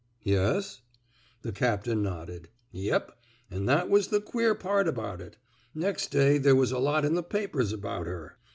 [0.35, 0.81] ''Yes!"
[1.43, 2.49] The captain nodded.
[2.71, 3.15] Yep,
[3.51, 5.37] an' that was the queer part about it.
[5.75, 8.39] Nex' day there was a lot in the papers about her.